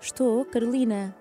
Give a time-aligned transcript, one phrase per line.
[0.00, 1.14] Estou, Carolina.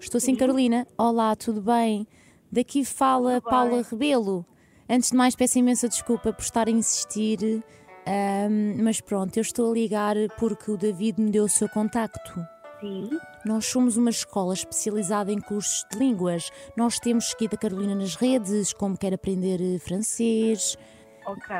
[0.00, 0.86] Estou sim, Carolina.
[0.98, 2.06] Olá, tudo bem?
[2.50, 3.82] Daqui fala Tudo Paula bem.
[3.90, 4.44] Rebelo.
[4.88, 7.62] Antes de mais, peço imensa desculpa por estar a insistir,
[8.06, 12.46] ahm, mas pronto, eu estou a ligar porque o David me deu o seu contacto.
[12.80, 13.08] Sim.
[13.46, 16.50] Nós somos uma escola especializada em cursos de línguas.
[16.76, 20.76] Nós temos seguido a Carolina nas redes, como quer aprender eh, francês.
[21.24, 21.54] Ok.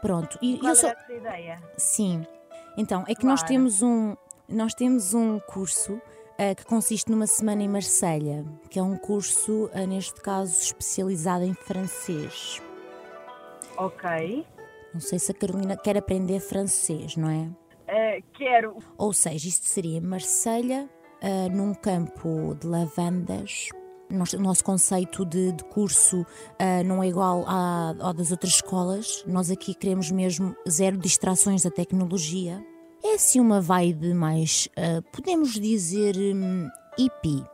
[0.00, 1.62] Pronto, e Qual eu era a sua ideia?
[1.76, 2.26] Sim.
[2.76, 3.54] Então, é que nós Claro.
[3.54, 4.16] temos um,
[4.48, 6.00] nós temos um curso
[6.38, 11.44] ah, que consiste numa semana em Marselha, que é um curso, ah, neste caso, especializado
[11.44, 12.60] em francês.
[13.76, 14.46] Ok.
[14.92, 17.48] Não sei se a Carolina quer aprender francês, não é?
[17.88, 18.76] Eh, quero.
[18.96, 20.88] Ou seja, isto seria em Marselha,
[21.52, 23.68] num campo de lavandas.
[24.10, 26.24] O nosso conceito de, de curso
[26.58, 29.24] ah, não é igual à- ao das outras escolas.
[29.26, 32.64] Nós aqui queremos mesmo zero distrações da tecnologia.
[33.04, 37.44] É assim uma vibe mais, ah, podemos dizer, hum, hippie.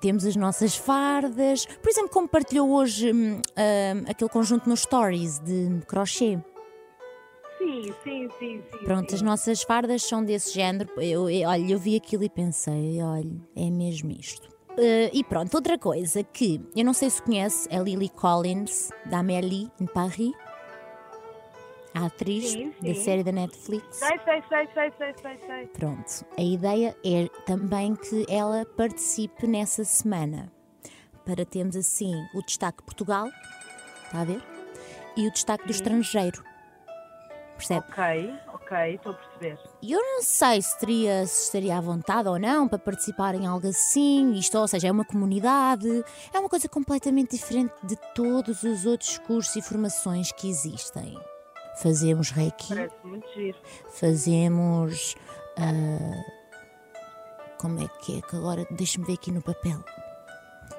[0.00, 1.64] Temos as nossas fardas.
[1.80, 6.38] Por exemplo, como partilhou hoje hum, ah, aquele conjunto nos stories de crochê.
[7.58, 8.84] Sim, sim, sim, sim.
[8.84, 9.16] Pronto, sim.
[9.16, 10.90] as nossas fardas são desse género.
[11.00, 14.48] Eu, eu- olha, eu vi aquilo e pensei, olha, é mesmo isto.
[14.76, 19.18] Eh, e pronto, outra coisa que eu não sei se conhece, é Lily Collins, da
[19.18, 20.32] Amélie, em Paris.
[21.94, 23.04] A atriz Sim, da sim.
[23.04, 23.96] série da Netflix.
[23.96, 25.66] Sei, sei, sei, sei, sei, sei, sei.
[25.68, 30.50] Pronto, a ideia é também que ela participe nessa semana.
[31.24, 33.28] Para termos assim o destaque Portugal,
[34.06, 34.42] está a ver?
[35.16, 36.42] E o destaque do estrangeiro.
[37.56, 37.84] Percebe?
[37.90, 39.58] Ok, ok, estou a perceber.
[39.82, 43.46] E eu não sei se, teria, se estaria à vontade ou não para participar em
[43.46, 44.32] algo assim.
[44.32, 45.86] Isto, ou seja, é uma comunidade,
[46.32, 51.16] é uma coisa completamente diferente de todos os outros cursos e formações que existem.
[51.76, 53.58] Fazemos reiki, Parece muito giro.
[53.92, 55.14] fazemos.
[55.58, 56.22] ah,
[57.58, 58.22] como é que é?
[58.22, 59.78] Que agora deixa-me ver aqui no papel,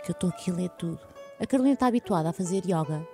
[0.04, 1.00] que eu estou aqui a ler tudo.
[1.40, 3.06] A Carolina está habituada a fazer yoga.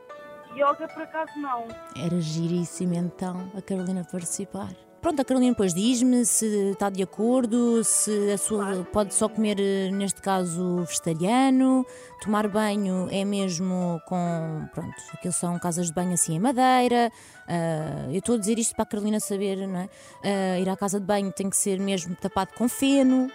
[0.55, 1.67] Yoga, por acaso, não.
[1.95, 4.73] Era giríssimo então a Carolina participar.
[5.01, 9.57] Pronto, a Carolina depois diz-me se está de acordo, se a sua pode só comer,
[9.57, 11.85] eh, neste caso, vegetariano,
[12.21, 17.09] tomar banho é mesmo com, pronto, aquilo são casas de banho assim em madeira.
[17.47, 19.89] ah, eu estou a dizer isto para a Carolina saber, não é?
[20.21, 23.31] Ah, ir à casa de banho tem que ser mesmo tapado com feno.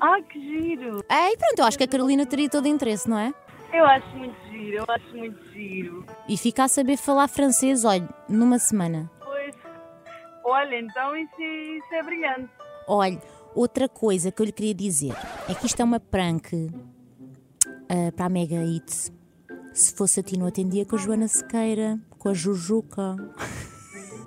[0.00, 1.04] Ah, que giro.
[1.08, 3.34] É, e pronto, eu acho que a Carolina teria todo interesse, não é?
[3.72, 6.06] Eu acho muito giro, eu acho muito giro.
[6.28, 9.10] E fica a saber falar francês, olha, numa semana.
[10.48, 12.48] Olha, então isso, isso é brilhante.
[12.86, 13.20] Olha,
[13.54, 15.12] outra coisa que eu lhe queria dizer
[15.46, 16.70] é que isto é uma prank
[17.88, 19.12] ah, para a Mega Hits.
[19.74, 23.16] Se fosse a ti, não atendia com a Joana Sequeira, com a Jujuca.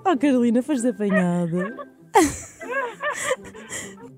[0.04, 1.76] Oh, Carolina, foste apanhada.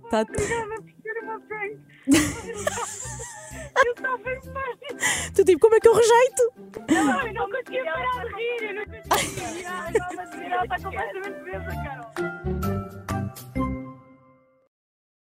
[0.09, 0.23] tá...
[0.23, 1.79] Obrigada por ter uma prank.
[3.85, 4.99] eu estava bem bem.
[5.35, 6.53] Tu tipo, como é que eu rejeito?
[6.89, 8.14] Eu não conseguia parar
[10.65, 12.34] Ela está completamente presa, Carol.